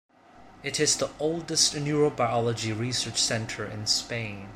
It 0.63 0.79
is 0.79 0.95
the 0.97 1.11
oldest 1.19 1.75
neurobiology 1.75 2.75
research 2.75 3.21
center 3.21 3.63
in 3.67 3.85
Spain. 3.85 4.49